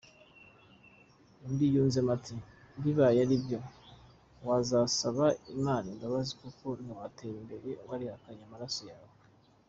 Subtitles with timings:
[1.45, 2.35] Undi yunzemo ati"
[2.81, 3.59] Bibaye aribyo
[4.47, 9.09] wazasaba imana imbabazi kuko niwatera imbere warihakanye amaraso yawe".